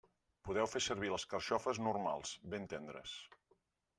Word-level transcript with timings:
Podeu 0.47 0.67
fer 0.71 0.79
servir 0.85 1.11
les 1.15 1.25
carxofes 1.33 1.81
normals, 1.89 2.33
ben 2.55 2.65
tendres. 2.75 3.13